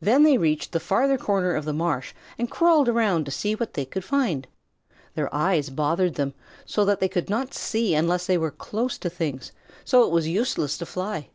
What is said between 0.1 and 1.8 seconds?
they reached the farther corner of the